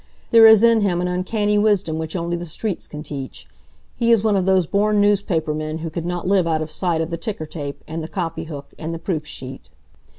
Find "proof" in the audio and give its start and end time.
8.97-9.27